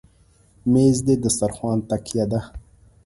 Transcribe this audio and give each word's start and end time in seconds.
مېز 0.71 0.95
د 1.07 1.09
دسترخوان 1.23 1.77
تکیه 1.89 2.25
ده. 2.31 2.39